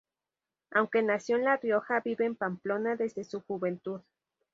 Aunque 0.71 1.03
nació 1.03 1.35
en 1.37 1.43
La 1.43 1.57
Rioja, 1.57 1.99
vive 2.03 2.25
en 2.25 2.35
Pamplona 2.35 2.95
desde 2.95 3.23
su 3.23 3.39
juventud. 3.41 4.01